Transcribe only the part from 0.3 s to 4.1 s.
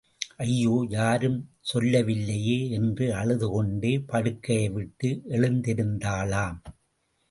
ஐயோ யாரும் சொல்லவில்லையே, என்று அழுதுகொண்டே